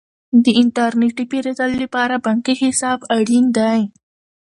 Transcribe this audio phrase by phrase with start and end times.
[0.43, 3.79] د انټرنیټي پیرودلو لپاره بانکي حساب اړین دی.